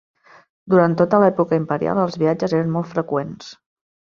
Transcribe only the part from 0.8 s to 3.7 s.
tota l'època imperial els viatges eren molt freqüents.